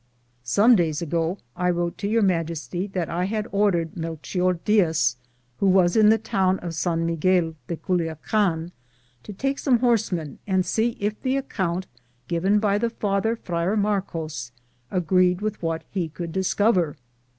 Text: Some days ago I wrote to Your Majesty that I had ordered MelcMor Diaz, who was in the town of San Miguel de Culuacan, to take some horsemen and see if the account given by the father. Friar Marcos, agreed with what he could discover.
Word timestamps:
Some 0.43 0.75
days 0.75 1.03
ago 1.03 1.37
I 1.55 1.69
wrote 1.69 1.95
to 1.99 2.07
Your 2.07 2.23
Majesty 2.23 2.87
that 2.87 3.07
I 3.07 3.25
had 3.25 3.47
ordered 3.51 3.93
MelcMor 3.93 4.57
Diaz, 4.65 5.15
who 5.59 5.67
was 5.67 5.95
in 5.95 6.09
the 6.09 6.17
town 6.17 6.57
of 6.57 6.73
San 6.73 7.05
Miguel 7.05 7.53
de 7.67 7.75
Culuacan, 7.77 8.71
to 9.21 9.31
take 9.31 9.59
some 9.59 9.77
horsemen 9.77 10.39
and 10.47 10.65
see 10.65 10.97
if 10.99 11.21
the 11.21 11.37
account 11.37 11.85
given 12.27 12.57
by 12.57 12.79
the 12.79 12.89
father. 12.89 13.35
Friar 13.35 13.77
Marcos, 13.77 14.51
agreed 14.89 15.39
with 15.39 15.61
what 15.61 15.83
he 15.91 16.09
could 16.09 16.31
discover. 16.31 16.95